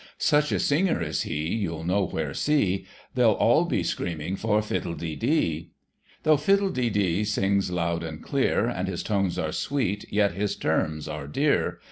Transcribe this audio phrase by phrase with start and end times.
[0.17, 2.87] Such a singer as he, You'll nowhere see.
[3.13, 5.69] They'll all be screaming for Fiddle de dee!
[5.89, 8.65] *— ^Though Fiddle de dee sings loud and clear.
[8.65, 11.77] And his tones are sweet, yet his terms are dear